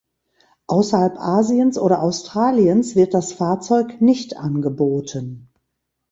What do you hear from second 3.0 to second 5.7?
das Fahrzeug nicht angeboten.